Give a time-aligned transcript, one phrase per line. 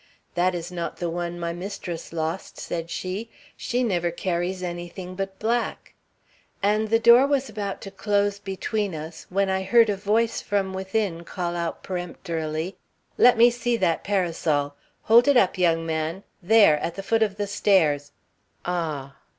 [0.33, 3.29] 'That is not the one my mistress lost,' said she.
[3.55, 5.93] 'She never carries anything but black.'
[6.63, 10.73] And the door was about to close between us when I heard a voice from
[10.73, 12.77] within call out peremptorily:
[13.19, 14.73] 'Let me see that parasol.
[15.03, 16.23] Hold it up, young man.
[16.41, 16.79] There!
[16.79, 18.11] at the foot of the stairs.
[18.65, 19.17] Ah!'